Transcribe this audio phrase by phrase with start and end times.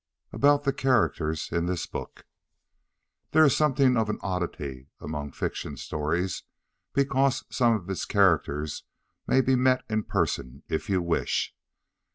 [0.33, 2.25] About the characters in this book:
[3.33, 6.41] This is something of an oddity among fiction stories,
[6.93, 8.81] because some of its characters
[9.27, 11.53] may be met in person if you wish.